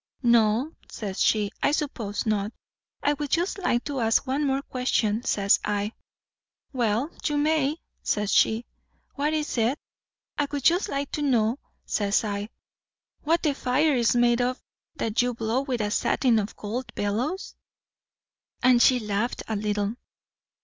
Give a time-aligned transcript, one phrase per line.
[0.23, 2.51] 'No,' says she, 'I suppose not.'
[3.03, 5.91] 'I would just like to ask one more question,' says I.
[6.73, 8.65] 'Well, you may,' says she;
[9.13, 9.77] 'what is it?'
[10.39, 12.49] 'I would just like to know,' says I,
[13.21, 14.59] 'what the fire is made of
[14.95, 17.53] that you blow with a satin and gold bellows?'
[18.63, 19.97] And she laughed a little.